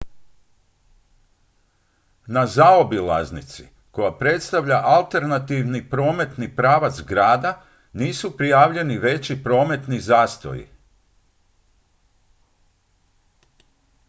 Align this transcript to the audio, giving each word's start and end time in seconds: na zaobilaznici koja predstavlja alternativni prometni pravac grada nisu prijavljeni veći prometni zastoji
na 2.27 2.45
zaobilaznici 2.47 3.67
koja 3.91 4.11
predstavlja 4.17 4.81
alternativni 4.87 5.89
prometni 5.89 6.55
pravac 6.55 7.01
grada 7.07 7.61
nisu 7.93 8.37
prijavljeni 8.37 8.97
veći 8.97 9.43
prometni 9.43 9.99
zastoji 9.99 10.67